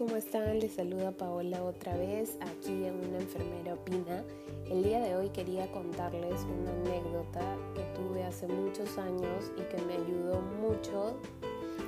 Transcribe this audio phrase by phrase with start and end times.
[0.00, 0.60] ¿cómo están?
[0.60, 4.24] Les saluda Paola otra vez aquí en Una Enfermera Opina.
[4.70, 9.82] El día de hoy quería contarles una anécdota que tuve hace muchos años y que
[9.82, 11.18] me ayudó mucho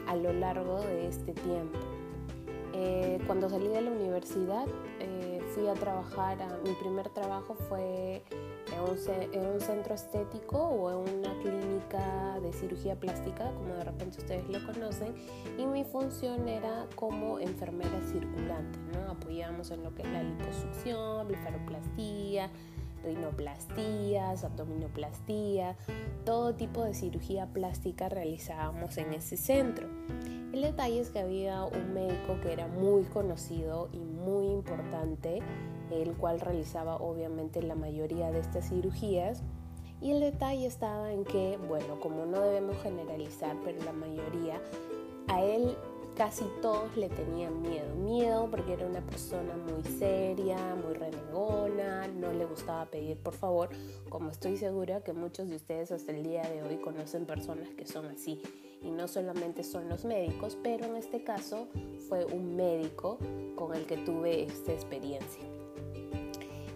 [0.06, 1.78] a lo largo de este tiempo.
[2.74, 4.66] Eh, cuando salí de la universidad
[5.00, 8.22] eh, fui a trabajar, mi primer trabajo fue
[8.72, 14.48] en un, centro estético o en una clínica de cirugía plástica, como de repente ustedes
[14.48, 15.14] lo conocen,
[15.58, 19.12] y mi función era como enfermera circulante, ¿no?
[19.12, 22.50] Apoyamos en lo que es la liposucción, blefaroplastía,
[23.04, 25.76] rinoplastías, abdominoplastía,
[26.24, 29.88] todo tipo de cirugía plástica realizábamos en ese centro.
[30.52, 35.40] El detalle es que había un médico que era muy conocido y muy importante
[36.00, 39.42] el cual realizaba obviamente la mayoría de estas cirugías.
[40.00, 44.60] Y el detalle estaba en que, bueno, como no debemos generalizar, pero la mayoría,
[45.28, 45.76] a él
[46.16, 47.94] casi todos le tenían miedo.
[47.94, 53.70] Miedo porque era una persona muy seria, muy renegona, no le gustaba pedir por favor,
[54.08, 57.86] como estoy segura que muchos de ustedes hasta el día de hoy conocen personas que
[57.86, 58.42] son así.
[58.82, 61.68] Y no solamente son los médicos, pero en este caso
[62.08, 63.16] fue un médico
[63.54, 65.51] con el que tuve esta experiencia.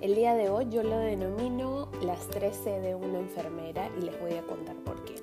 [0.01, 4.35] El día de hoy yo lo denomino las 13 de una enfermera y les voy
[4.35, 5.15] a contar por qué.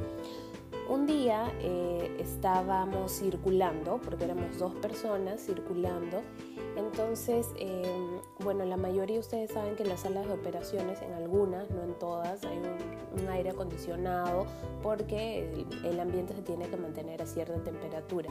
[0.89, 6.23] Un día eh, estábamos circulando, porque éramos dos personas circulando,
[6.75, 11.13] entonces, em, bueno, la mayoría de ustedes saben que en las salas de operaciones, en
[11.13, 14.45] algunas, no en todas, hay un, aire acondicionado
[14.81, 18.29] porque el ambiente se tiene que mantener a cierta temperatura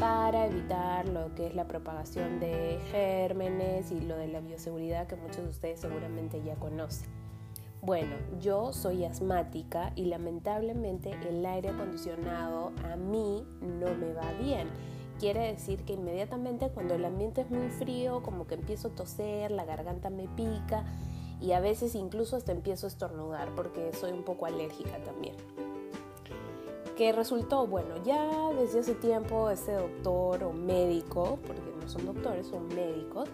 [0.00, 5.16] para evitar lo que es la propagación de gérmenes y lo de la bioseguridad que
[5.16, 7.08] muchos de ustedes seguramente ya conocen.
[7.82, 14.68] Bueno, yo soy asmática y lamentablemente el aire acondicionado a mí no me va bien.
[15.18, 19.50] Quiere decir que inmediatamente cuando el ambiente es muy frío, como que empiezo a toser,
[19.50, 20.84] la garganta me pica
[21.40, 25.34] y a veces incluso hasta empiezo a estornudar porque soy un poco alérgica también
[26.98, 32.48] que resultó, bueno, ya desde hace tiempo ese doctor o médico, porque no son doctores,
[32.48, 33.28] son médicos,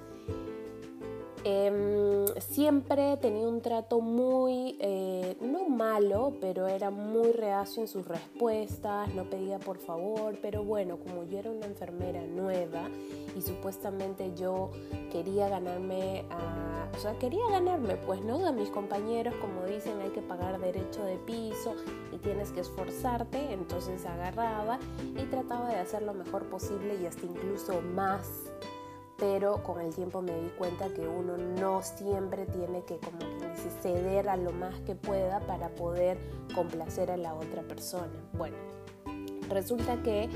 [1.47, 8.09] Em, siempre tenía un trato muy, eh, no malo, pero era muy reacio en sus
[8.09, 12.89] respuestas, no pedía por favor, pero bueno, como yo era una enfermera nueva
[13.37, 14.71] y supuestamente yo
[15.13, 18.47] quería ganarme a, o sea, quería ganarme, pues, ¿no?
[18.47, 21.75] A mis compañeros, como dicen, hay que pagar derecho de piso
[22.11, 27.27] y tienes que esforzarte, entonces agarraba y trataba de hacer lo mejor posible y hasta
[27.27, 28.31] incluso más
[29.19, 33.71] pero con el tiempo me di cuenta que uno no siempre tiene que, como dice,
[33.81, 36.19] ceder a lo más que pueda para poder
[36.55, 38.13] complacer a la otra persona.
[38.33, 38.57] Bueno,
[39.49, 40.29] resulta que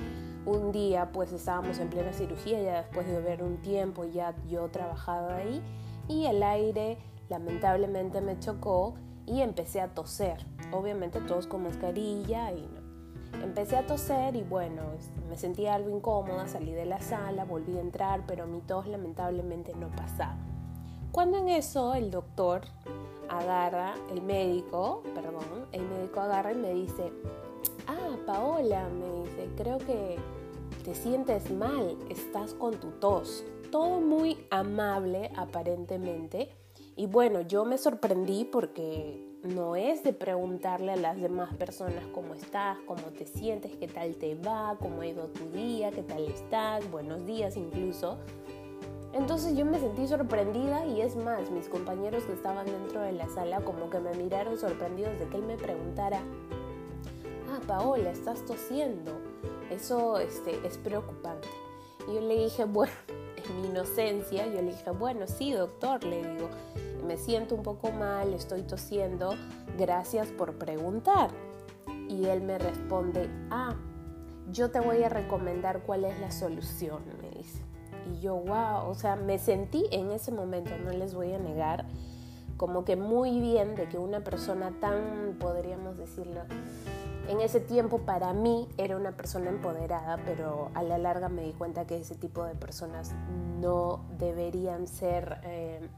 [0.46, 4.68] un día pues estábamos en plena cirugía, ya después de ver un tiempo ya yo
[4.68, 5.62] trabajaba ahí
[6.08, 8.94] y el aire lamentablemente me chocó
[9.26, 10.46] y empecé a toser.
[10.72, 12.77] Obviamente todos con mascarilla y no.
[13.42, 14.82] Empecé a toser y bueno,
[15.28, 19.74] me sentía algo incómoda, salí de la sala, volví a entrar, pero mi tos lamentablemente
[19.74, 20.36] no pasaba.
[21.12, 22.62] Cuando en eso el doctor
[23.28, 27.12] agarra, el médico, perdón, el médico agarra y me dice,
[27.86, 30.16] ah, Paola, me dice, creo que
[30.84, 33.44] te sientes mal, estás con tu tos.
[33.70, 36.50] Todo muy amable aparentemente.
[36.96, 42.34] Y bueno, yo me sorprendí porque no es de preguntarle a las demás personas cómo
[42.34, 46.24] estás, cómo te sientes, qué tal te va, cómo ha ido tu día, qué tal
[46.24, 48.18] estás, buenos días incluso.
[49.12, 53.28] Entonces yo me sentí sorprendida y es más, mis compañeros que estaban dentro de la
[53.28, 56.20] sala como que me miraron sorprendidos de que él me preguntara,
[57.50, 59.12] ah, Paola, estás tosiendo.
[59.70, 61.48] Eso este, es preocupante.
[62.06, 62.92] Y yo le dije, bueno,
[63.48, 66.48] en mi inocencia, yo le dije, bueno, sí, doctor, le digo,
[67.08, 69.30] me siento un poco mal, estoy tosiendo,
[69.78, 71.30] gracias por preguntar.
[72.06, 73.74] Y él me responde, ah,
[74.52, 77.62] yo te voy a recomendar cuál es la solución, me dice.
[78.12, 81.86] Y yo, wow, o sea, me sentí en ese momento, no les voy a negar,
[82.58, 86.42] como que muy bien de que una persona tan, podríamos decirlo,
[87.28, 91.52] en ese tiempo para mí era una persona empoderada, pero a la larga me di
[91.52, 93.14] cuenta que ese tipo de personas
[93.60, 95.88] no deberían ser eh,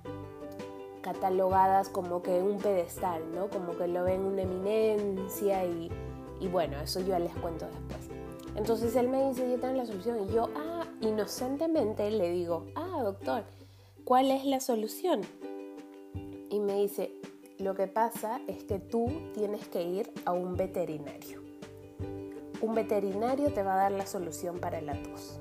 [1.03, 3.49] catalogadas como que un pedestal, ¿no?
[3.49, 5.91] Como que lo ven una eminencia y,
[6.41, 8.09] y bueno, eso yo les cuento después.
[8.57, 13.03] Entonces él me dice, yo tengo la solución y yo, ah, inocentemente le digo, ah,
[13.03, 13.45] doctor,
[14.05, 15.23] ¿cuál es la solución?
[16.51, 17.13] Y me dice,
[17.59, 21.41] lo que pasa es que tú tienes que ir a un veterinario.
[22.61, 25.41] Un veterinario te va a dar la solución para la tos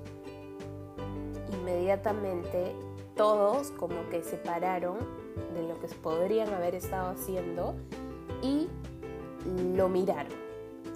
[1.70, 2.76] inmediatamente
[3.20, 4.98] todos como que se pararon
[5.54, 7.76] de lo que podrían haber estado haciendo
[8.42, 8.70] y
[9.76, 10.32] lo miraron.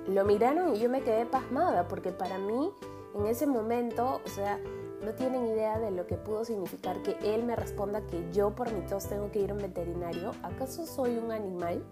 [0.07, 2.71] Lo miraron y yo me quedé pasmada porque para mí
[3.13, 4.57] en ese momento, o sea,
[5.03, 8.71] no tienen idea de lo que pudo significar que él me responda que yo por
[8.71, 10.31] mi tos tengo que ir a un veterinario.
[10.43, 11.83] ¿Acaso soy un animal?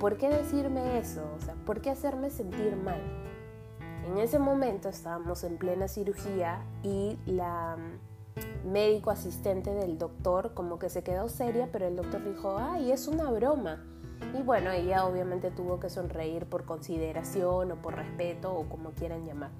[0.00, 1.20] ¿Por qué decirme eso?
[1.36, 3.02] O sea, ¿por qué hacerme sentir mal?
[4.06, 7.76] En ese momento estábamos en plena cirugía y la
[8.64, 13.08] médico asistente del doctor como que se quedó seria, pero el doctor dijo, ay, es
[13.08, 13.84] una broma.
[14.38, 19.26] Y bueno, ella obviamente tuvo que sonreír por consideración o por respeto o como quieran
[19.26, 19.50] llamar.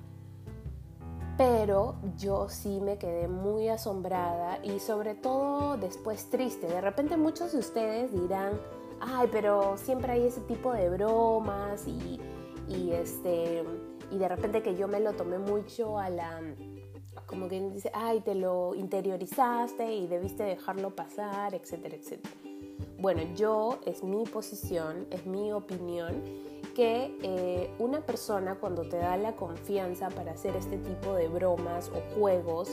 [1.36, 6.66] Pero yo sí me quedé muy asombrada y sobre todo después triste.
[6.68, 8.52] De repente muchos de ustedes dirán,
[9.00, 12.20] ay, pero siempre hay ese tipo de bromas y,
[12.68, 13.64] y este,
[14.10, 16.40] y de repente que yo me lo tomé mucho a la,
[17.26, 22.34] como que dice, ay, te lo interiorizaste y debiste dejarlo pasar, etcétera, etcétera.
[22.98, 26.22] Bueno, yo es mi posición, es mi opinión
[26.74, 31.90] que eh, una persona cuando te da la confianza para hacer este tipo de bromas
[31.90, 32.70] o juegos,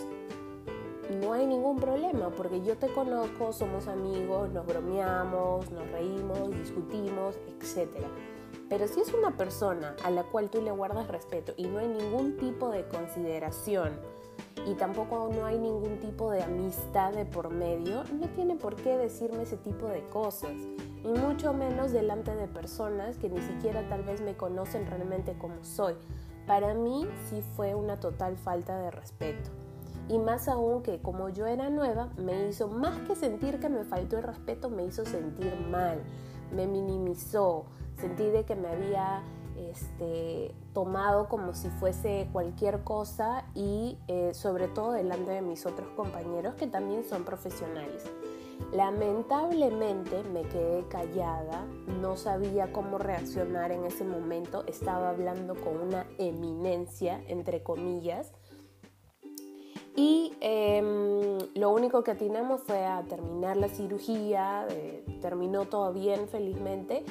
[1.21, 7.35] no hay ningún problema porque yo te conozco, somos amigos, nos bromeamos, nos reímos, discutimos,
[7.47, 7.89] etc.
[8.69, 11.87] Pero si es una persona a la cual tú le guardas respeto y no hay
[11.87, 13.99] ningún tipo de consideración
[14.65, 18.97] y tampoco no hay ningún tipo de amistad de por medio, no tiene por qué
[18.97, 20.51] decirme ese tipo de cosas
[21.03, 25.63] y mucho menos delante de personas que ni siquiera tal vez me conocen realmente como
[25.63, 25.95] soy.
[26.45, 29.49] Para mí sí fue una total falta de respeto.
[30.09, 33.83] Y más aún que como yo era nueva, me hizo más que sentir que me
[33.83, 36.01] faltó el respeto, me hizo sentir mal,
[36.51, 37.65] me minimizó,
[37.95, 39.21] sentí de que me había
[39.69, 45.89] este, tomado como si fuese cualquier cosa y eh, sobre todo delante de mis otros
[45.95, 48.05] compañeros que también son profesionales.
[48.71, 51.65] Lamentablemente me quedé callada,
[52.01, 58.31] no sabía cómo reaccionar en ese momento, estaba hablando con una eminencia, entre comillas,
[59.95, 66.29] y em, lo único que atinamos fue a terminar la cirugía, eh, terminó todo bien
[66.29, 67.03] felizmente,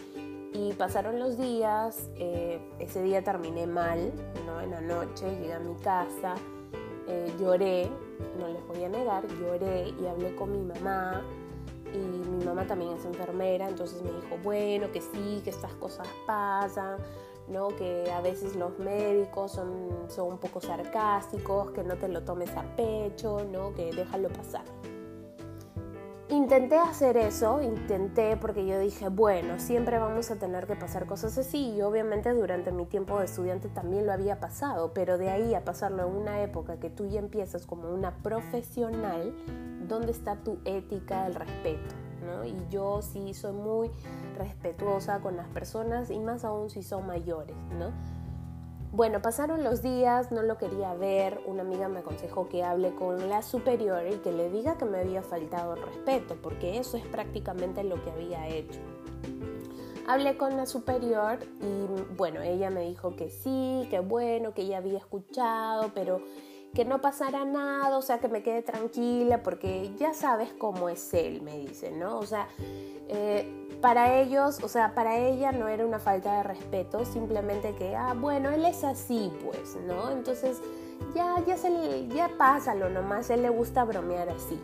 [0.59, 4.13] y pasaron los días, eh, ese día terminé mal,
[4.45, 4.61] ¿no?
[4.61, 6.35] en la noche llegué a mi casa,
[7.07, 7.89] eh, lloré,
[8.41, 11.23] no les voy a negar, lloré y hablé con mi mamá
[11.95, 16.09] y mi mamá también es enfermera, entonces me dijo, bueno, que sí, que estas cosas
[16.27, 16.97] pasan,
[17.47, 17.69] ¿no?
[17.69, 22.51] que a veces los médicos son, son un poco sarcásticos, que no te lo tomes
[22.57, 23.73] a pecho, ¿no?
[23.75, 24.65] que déjalo pasar.
[26.31, 31.39] Intenté hacer eso, intenté porque yo dije, bueno, siempre vamos a tener que pasar cosas
[31.39, 35.55] así y obviamente durante mi tiempo de estudiante también lo había pasado, pero de ahí
[35.55, 39.35] a pasarlo en una época que tú ya empiezas como una profesional,
[39.89, 41.95] ¿dónde está tu ética, el respeto?
[42.27, 42.45] ¿no?
[42.45, 43.91] Y yo sí soy muy
[44.37, 47.91] respetuosa con las personas y más aún si son mayores, ¿no?
[48.91, 53.29] Bueno, pasaron los días, no lo quería ver, una amiga me aconsejó que hable con
[53.29, 57.07] la superior y que le diga que me había faltado el respeto, porque eso es
[57.07, 58.81] prácticamente lo que había hecho.
[60.07, 64.79] Hablé con la superior y bueno, ella me dijo que sí, que bueno, que ella
[64.79, 66.23] había escuchado, pero
[66.75, 71.13] que no pasara nada, o sea, que me quede tranquila, porque ya sabes cómo es
[71.15, 72.19] él, me dice, ¿no?
[72.19, 72.49] O sea,
[73.09, 77.97] eh, para ellos, o sea, para ella no era una falta de respeto, simplemente que,
[77.97, 80.11] ah, bueno, él es así, pues, ¿no?
[80.11, 80.61] Entonces,
[81.15, 84.61] ya, ya, se ya pásalo nomás, él le gusta bromear así.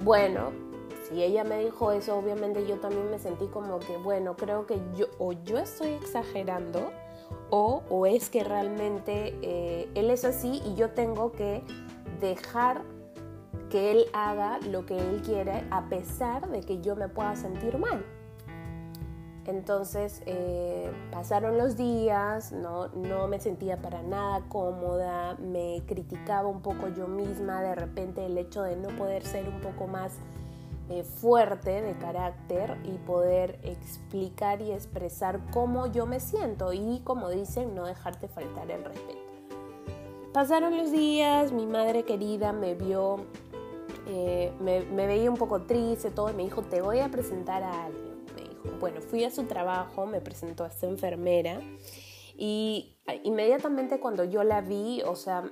[0.00, 0.52] Bueno,
[1.08, 4.80] si ella me dijo eso, obviamente yo también me sentí como que, bueno, creo que
[4.96, 6.90] yo, o yo estoy exagerando,
[7.50, 11.62] o, o es que realmente eh, él es así y yo tengo que
[12.20, 12.82] dejar
[13.70, 17.78] que él haga lo que él quiere a pesar de que yo me pueda sentir
[17.78, 18.04] mal.
[19.48, 22.88] Entonces eh, pasaron los días, ¿no?
[22.88, 28.36] no me sentía para nada cómoda, me criticaba un poco yo misma, de repente el
[28.36, 30.12] hecho de no poder ser un poco más
[30.90, 37.30] eh, fuerte de carácter y poder explicar y expresar cómo yo me siento y como
[37.30, 39.18] dicen, no dejarte faltar el respeto.
[40.32, 43.16] Pasaron los días, mi madre querida me vio,
[44.06, 47.62] eh, me, me veía un poco triste, todo, y me dijo, te voy a presentar
[47.62, 48.08] a alguien
[48.80, 51.60] bueno, fui a su trabajo, me presentó a esta enfermera
[52.36, 55.50] y inmediatamente cuando yo la vi, o sea,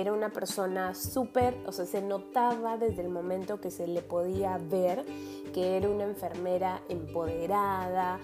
[0.00, 4.58] era una persona súper, o sea, se notaba desde el momento que se le podía
[4.58, 5.04] ver
[5.52, 8.18] que era una enfermera empoderada,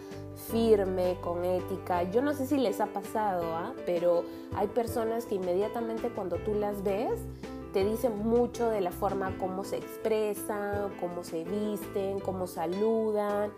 [0.50, 2.02] firme, con ética.
[2.02, 3.72] Yo no sé si les ha pasado, ¿ah?
[3.86, 4.24] pero
[4.54, 7.20] hay personas que inmediatamente cuando tú las ves,
[7.72, 13.50] te dicen mucho de la forma como se expresan, cómo se visten, cómo saludan,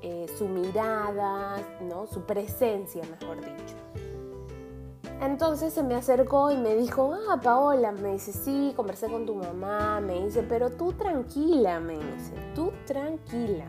[0.00, 2.08] eh, su mirada, ¿no?
[2.08, 3.76] su presencia, mejor dicho.
[5.22, 9.36] Entonces se me acercó y me dijo, ah, Paola, me dice, sí, conversé con tu
[9.36, 13.66] mamá, me dice, pero tú tranquila, me dice, tú tranquila.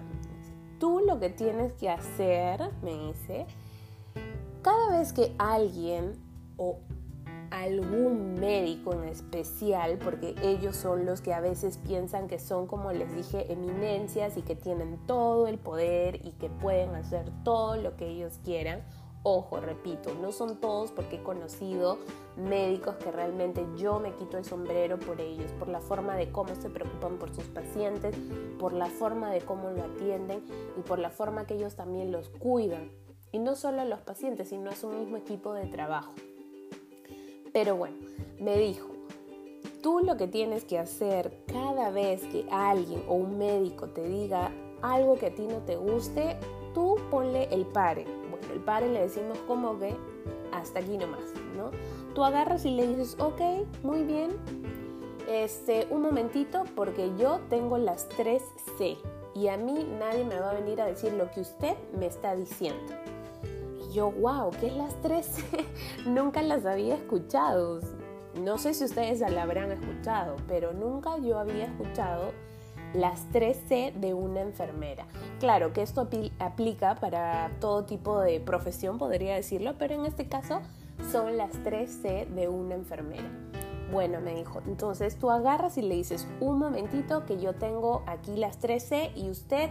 [0.79, 3.45] Tú lo que tienes que hacer, me dice,
[4.63, 6.13] cada vez que alguien
[6.57, 6.79] o
[7.51, 12.91] algún médico en especial, porque ellos son los que a veces piensan que son, como
[12.91, 17.95] les dije, eminencias y que tienen todo el poder y que pueden hacer todo lo
[17.95, 18.81] que ellos quieran.
[19.25, 21.97] Ojo, repito, no son todos porque he conocido
[22.35, 26.53] médicos que realmente yo me quito el sombrero por ellos, por la forma de cómo
[26.55, 28.13] se preocupan por sus pacientes,
[28.59, 30.43] por la forma de cómo lo atienden
[30.77, 32.91] y por la forma que ellos también los cuidan.
[33.31, 36.11] Y no solo a los pacientes, sino a su mismo equipo de trabajo.
[37.53, 37.95] Pero bueno,
[38.39, 38.89] me dijo,
[39.81, 44.51] tú lo que tienes que hacer cada vez que alguien o un médico te diga
[44.81, 46.37] algo que a ti no te guste,
[46.73, 48.22] tú ponle el pare.
[48.51, 49.95] El pare le decimos como que
[50.51, 51.71] hasta aquí nomás, ¿no?
[52.13, 53.41] Tú agarras y le dices, ok,
[53.83, 54.31] muy bien,
[55.27, 58.43] este, un momentito porque yo tengo las tres
[58.77, 58.97] C
[59.33, 62.35] y a mí nadie me va a venir a decir lo que usted me está
[62.35, 62.93] diciendo
[63.93, 65.43] yo, wow, ¿qué es las 13?
[66.05, 67.79] nunca las había escuchado.
[68.41, 72.31] No sé si ustedes la habrán escuchado, pero nunca yo había escuchado
[72.93, 75.05] las 3C de una enfermera.
[75.39, 76.07] Claro que esto
[76.39, 80.61] aplica para todo tipo de profesión, podría decirlo, pero en este caso
[81.11, 83.29] son las 3C de una enfermera.
[83.91, 88.35] Bueno, me dijo, entonces tú agarras y le dices, un momentito que yo tengo aquí
[88.35, 89.69] las 3C y usted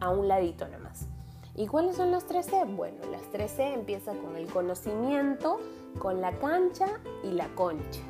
[0.00, 1.06] a un ladito nomás.
[1.54, 2.76] ¿Y cuáles son los 3C?
[2.76, 5.58] Bueno, las 3C empiezan con el conocimiento,
[5.98, 6.86] con la cancha
[7.24, 8.02] y la concha.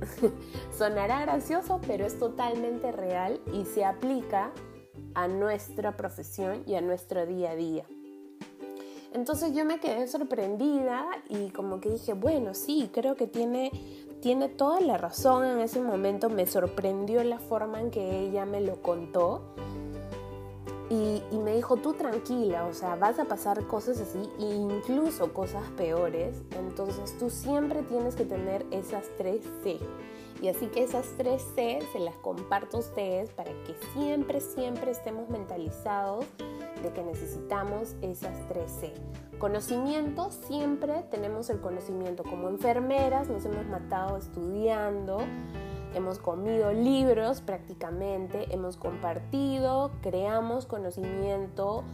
[0.76, 4.52] Sonará gracioso, pero es totalmente real y se aplica
[5.14, 7.84] a nuestra profesión y a nuestro día a día.
[9.12, 13.70] Entonces yo me quedé sorprendida y como que dije, bueno, sí, creo que tiene,
[14.20, 16.28] tiene toda la razón en ese momento.
[16.28, 19.54] Me sorprendió la forma en que ella me lo contó.
[20.88, 26.42] Y, me dijo, tú tranquila, o sea, vas a pasar cosas así, incluso cosas peores,
[26.56, 29.78] entonces tú siempre tienes que tener esas tres C.
[30.40, 34.90] Y así que esas tres C se las comparto a ustedes para que siempre, siempre
[34.90, 36.24] estemos mentalizados
[36.82, 38.92] de que necesitamos esas tres C.
[39.38, 42.22] Conocimiento, siempre tenemos el conocimiento.
[42.22, 45.18] Como enfermeras nos hemos matado estudiando,
[45.96, 51.84] hemos comido libros prácticamente, hemos compartido, creamos conocimiento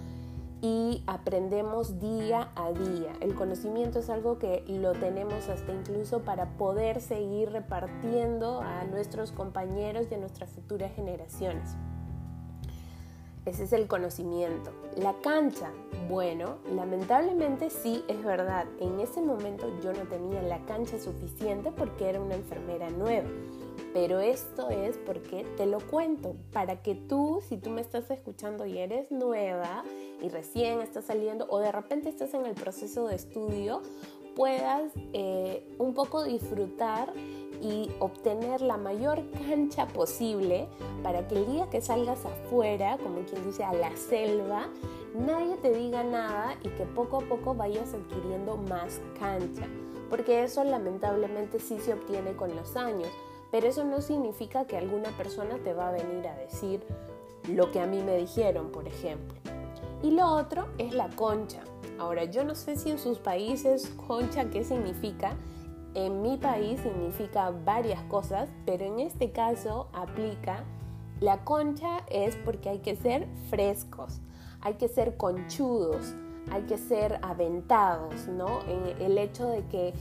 [0.61, 3.13] y aprendemos día a día.
[3.21, 9.33] El conocimiento es algo que lo tenemos hasta incluso para poder seguir repartiendo a nuestros
[9.33, 11.77] compañeros y a nuestras futuras generaciones.
[13.45, 14.71] Ese es el conocimiento.
[14.97, 15.73] La cancha,
[16.09, 18.67] bueno, lamentablemente sí es verdad.
[18.79, 23.29] En ese momento yo no tenía la cancha suficiente porque era una enfermera nueva.
[23.93, 28.65] Pero esto es porque te lo cuento, para que tú, si tú me estás escuchando
[28.65, 29.85] y eres nueva
[30.23, 33.83] y recién estás saliendo o de repente estás en el proceso de estudio,
[34.35, 37.13] puedas eh, un poco disfrutar
[37.61, 40.67] y obtener la mayor cancha posible
[41.03, 44.69] para que el día que salgas afuera, como quien dice, a la selva,
[45.15, 49.67] nadie te diga nada y que poco a poco vayas adquiriendo más cancha.
[50.09, 53.09] Porque eso lamentablemente sí se obtiene con los años
[53.53, 56.83] pero eso no significa que alguna persona te va a venir a decir
[57.49, 59.39] lo que a mí me dijeron, por ejemplo.
[60.03, 61.63] Y lo otro es la concha.
[61.99, 65.37] Ahora, yo no sé si en sus países concha qué significa.
[65.95, 70.65] En mi país significa varias cosas, pero en este caso aplica
[71.21, 74.21] la concha es porque hay que ser frescos,
[74.61, 76.15] hay que ser conchudos,
[76.51, 78.61] hay que ser aventados, ¿no?
[78.99, 79.95] El hecho de que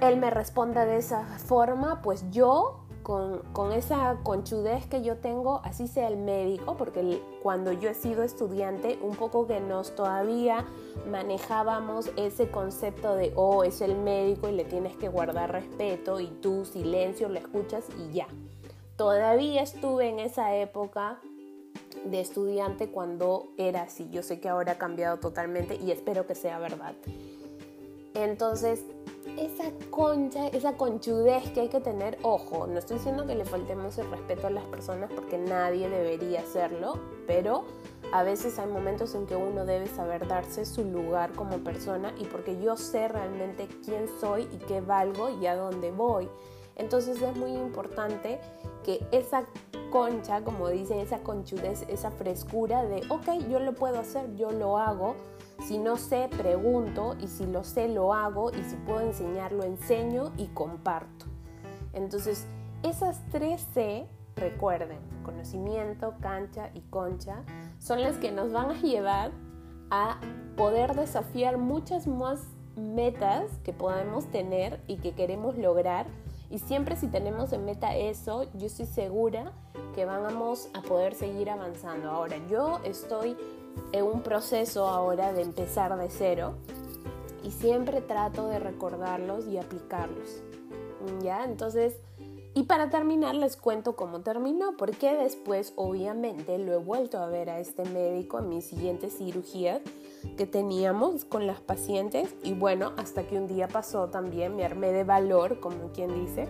[0.00, 5.86] él me responda de esa forma, pues yo con, esa conchudez que yo tengo, así
[5.86, 10.66] sea el médico, porque cuando yo he sido estudiante, un poco que nos todavía
[11.08, 16.26] manejábamos ese concepto de, oh, es el médico y le tienes que guardar respeto y
[16.26, 18.26] tú silencio, le escuchas y ya.
[18.96, 21.20] Todavía estuve en esa época
[22.04, 24.08] de estudiante cuando era así.
[24.10, 26.94] Yo sé que ahora ha cambiado totalmente y espero que sea verdad.
[28.14, 28.84] Entonces,
[29.36, 33.98] esa concha, esa conchudez que hay que tener, ojo, no estoy diciendo que le faltemos
[33.98, 37.64] el respeto a las personas porque nadie debería hacerlo, pero
[38.12, 42.24] a veces hay momentos en que uno debe saber darse su lugar como persona y
[42.24, 46.28] porque yo sé realmente quién soy y qué valgo y a dónde voy.
[46.76, 48.38] Entonces es muy importante
[48.84, 49.44] que esa
[49.90, 54.78] concha, como dicen, esa conchudez, esa frescura de, ok, yo lo puedo hacer, yo lo
[54.78, 55.16] hago.
[55.60, 59.64] Si no sé, pregunto y si lo sé, lo hago y si puedo enseñar, lo
[59.64, 61.26] enseño y comparto.
[61.92, 62.46] Entonces,
[62.82, 67.42] esas tres C, recuerden, conocimiento, cancha y concha,
[67.78, 69.32] son las que nos van a llevar
[69.90, 70.20] a
[70.56, 72.40] poder desafiar muchas más
[72.76, 76.06] metas que podemos tener y que queremos lograr.
[76.50, 79.52] Y siempre si tenemos en meta eso, yo estoy segura
[79.94, 82.10] que vamos a poder seguir avanzando.
[82.10, 83.36] Ahora, yo estoy
[83.92, 86.54] en un proceso ahora de empezar de cero
[87.42, 90.42] y siempre trato de recordarlos y aplicarlos.
[91.22, 91.44] ¿Ya?
[91.44, 91.94] Entonces,
[92.56, 97.50] y para terminar les cuento cómo terminó, porque después obviamente lo he vuelto a ver
[97.50, 99.82] a este médico en mis siguientes cirugías
[100.38, 104.90] que teníamos con las pacientes y bueno, hasta que un día pasó también, me armé
[104.90, 106.48] de valor, como quien dice,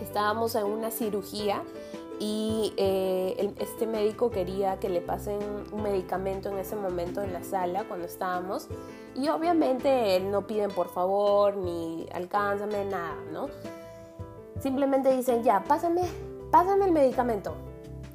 [0.00, 1.64] estábamos en una cirugía
[2.20, 5.38] y eh, este médico quería que le pasen
[5.72, 8.68] un medicamento en ese momento en la sala cuando estábamos
[9.14, 13.48] y obviamente no piden por favor ni alcánzame nada, ¿no?
[14.64, 16.00] simplemente dicen, ya, pásame,
[16.50, 17.54] pásame el medicamento.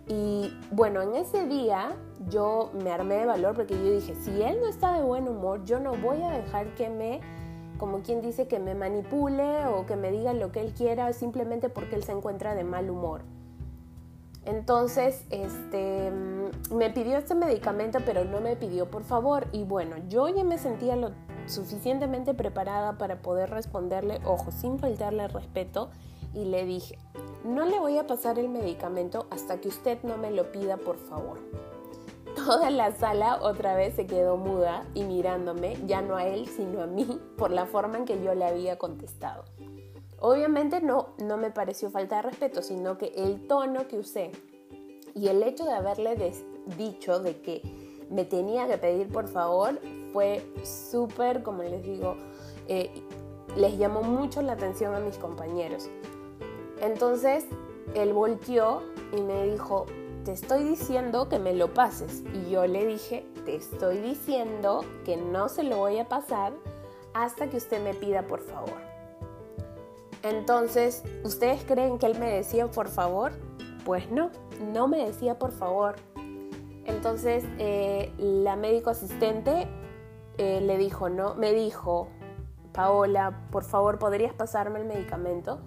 [0.07, 1.95] Y bueno, en ese día
[2.27, 5.63] yo me armé de valor porque yo dije, si él no está de buen humor,
[5.65, 7.21] yo no voy a dejar que me,
[7.77, 11.69] como quien dice, que me manipule o que me diga lo que él quiera simplemente
[11.69, 13.21] porque él se encuentra de mal humor.
[14.49, 16.11] Entonces, este,
[16.73, 19.47] me pidió este medicamento, pero no me pidió por favor.
[19.51, 21.11] Y bueno, yo ya me sentía lo
[21.45, 25.91] suficientemente preparada para poder responderle, ojo, sin faltarle respeto
[26.33, 26.97] y le dije,
[27.43, 30.97] no le voy a pasar el medicamento hasta que usted no me lo pida, por
[30.97, 31.37] favor.
[32.35, 36.81] Toda la sala otra vez se quedó muda y mirándome, ya no a él, sino
[36.81, 39.45] a mí, por la forma en que yo le había contestado.
[40.21, 44.31] Obviamente no, no me pareció falta de respeto, sino que el tono que usé
[45.15, 46.15] y el hecho de haberle
[46.77, 47.61] dicho de que
[48.09, 49.79] me tenía que pedir por favor
[50.13, 52.15] fue súper, como les digo,
[52.67, 52.89] eh,
[53.55, 55.89] les llamó mucho la atención a mis compañeros.
[56.81, 57.45] Entonces
[57.95, 58.81] él volteó
[59.15, 59.85] y me dijo,
[60.25, 62.23] te estoy diciendo que me lo pases.
[62.33, 66.53] Y yo le dije, te estoy diciendo que no se lo voy a pasar
[67.13, 68.89] hasta que usted me pida por favor.
[70.23, 73.31] Entonces, ¿ustedes creen que él me decía por favor?
[73.85, 75.95] Pues no, no me decía por favor.
[76.85, 79.67] Entonces, eh, la médico asistente
[80.37, 82.07] eh, le dijo, no, me dijo,
[82.73, 85.59] Paola, por favor, ¿podrías pasarme el medicamento?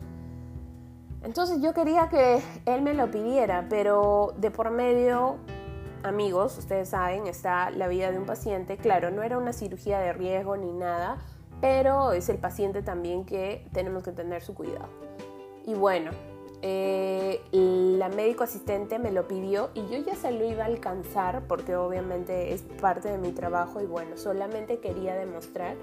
[1.23, 5.37] Entonces yo quería que él me lo pidiera, pero de por medio,
[6.03, 8.77] amigos, ustedes saben, está la vida de un paciente.
[8.77, 11.19] Claro, no era una cirugía de riesgo ni nada,
[11.61, 14.89] pero es el paciente también que tenemos que tener su cuidado.
[15.65, 16.11] Y bueno,
[16.63, 21.47] eh, la médico asistente me lo pidió y yo ya se lo iba a alcanzar
[21.49, 25.77] porque obviamente es parte de mi trabajo y bueno, solamente quería demostrar.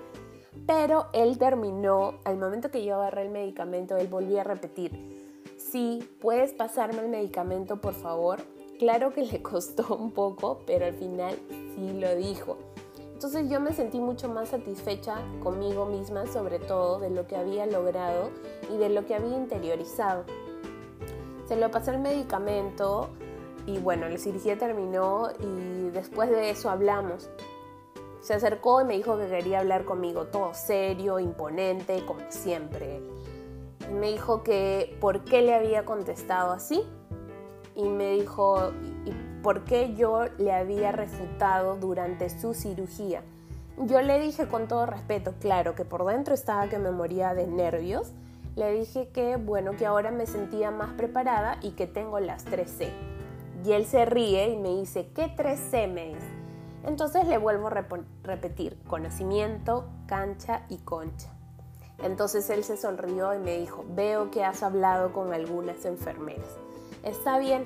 [0.66, 6.08] Pero él terminó, al momento que yo agarré el medicamento, él volvió a repetir, sí,
[6.22, 8.40] puedes pasarme el medicamento, por favor.
[8.80, 11.36] Claro que le costó un poco, pero al final
[11.76, 12.58] sí lo dijo.
[13.14, 17.66] Entonces yo me sentí mucho más satisfecha conmigo misma, sobre todo de lo que había
[17.66, 18.30] logrado
[18.74, 20.24] y de lo que había interiorizado.
[21.50, 23.10] Se lo pasé el medicamento
[23.66, 27.30] y bueno, la cirugía terminó y después de eso hablamos.
[28.22, 33.02] Se acercó y me dijo que quería hablar conmigo, todo serio, imponente, como siempre
[33.92, 36.84] me dijo que por qué le había contestado así
[37.76, 38.72] y me dijo
[39.06, 43.24] y por qué yo le había refutado durante su cirugía.
[43.78, 47.48] Yo le dije con todo respeto, claro, que por dentro estaba que me moría de
[47.48, 48.12] nervios.
[48.60, 52.90] Le dije que bueno, que ahora me sentía más preparada y que tengo las 3C.
[53.64, 56.28] Y él se ríe y me dice, ¿qué 3C me dice?
[56.86, 57.86] Entonces le vuelvo a
[58.22, 61.30] repetir, conocimiento, cancha y concha.
[62.04, 66.58] Entonces él se sonrió y me dijo, veo que has hablado con algunas enfermeras.
[67.04, 67.64] Está bien,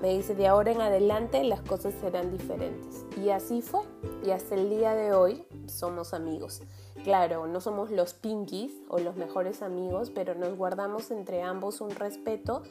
[0.00, 3.04] me dice, de ahora en adelante las cosas serán diferentes.
[3.22, 3.82] Y así fue.
[4.24, 6.62] Y hasta el día de hoy somos amigos.
[7.04, 11.90] Claro, no somos los pinkies o los mejores amigos, pero nos guardamos entre ambos un
[11.90, 12.62] respeto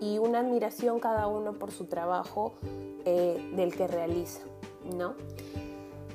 [0.00, 2.54] y una admiración cada uno por su trabajo
[3.06, 4.42] eh, del que realiza,
[4.94, 5.14] ¿no?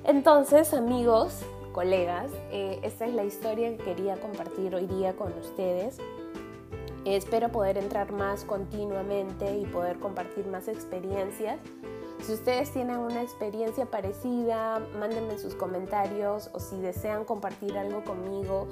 [0.03, 5.97] Entonces, amigos, colegas, eh, esta es la historia que quería compartir hoy día con ustedes.
[7.05, 11.59] Espero poder entrar más continuamente y poder compartir más experiencias.
[12.23, 18.65] Si ustedes tienen una experiencia parecida, mándenme sus comentarios o si desean compartir algo conmigo,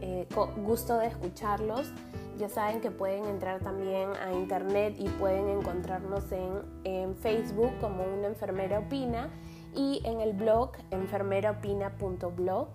[0.00, 1.92] eh, con gusto de escucharlos.
[2.38, 8.28] Ya saben que pueden entrar también a internet y pueden encontrarnos en, Facebook como una
[8.28, 9.30] enfermera opina
[9.74, 12.68] y en el blog enfermeraopina.blog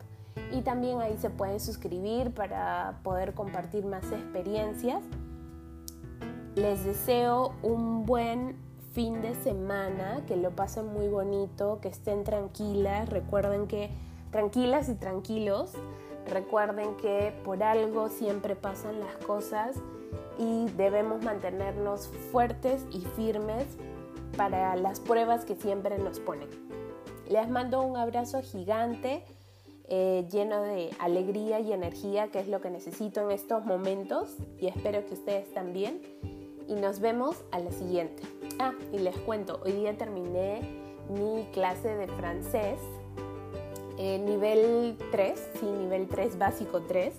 [0.51, 5.01] y también ahí se pueden suscribir para poder compartir más experiencias.
[6.55, 8.66] Les deseo un buen
[8.97, 13.91] fin de semana, que lo pasen muy bonito, que estén tranquilas, recuerden que
[14.31, 15.73] tranquilas y tranquilos,
[16.25, 19.75] recuerden que por algo siempre pasan las cosas
[20.39, 23.67] y debemos mantenernos fuertes y firmes
[24.35, 26.49] para las pruebas que siempre nos ponen.
[27.29, 29.23] Les mando un abrazo gigante,
[29.89, 34.65] eh, lleno de alegría y energía, que es lo que necesito en estos momentos y
[34.65, 36.01] espero que ustedes también.
[36.67, 38.23] Y nos vemos a la siguiente.
[38.59, 40.61] Ah, y les cuento, hoy día terminé
[41.09, 42.79] mi clase de francés,
[43.97, 47.13] eh, nivel 3, sí, nivel 3, básico 3.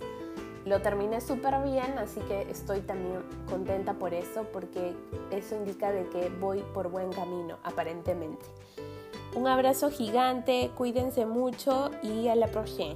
[0.67, 4.93] Lo terminé súper bien, así que estoy también contenta por eso, porque
[5.31, 8.45] eso indica de que voy por buen camino, aparentemente.
[9.35, 12.95] Un abrazo gigante, cuídense mucho y a la próxima.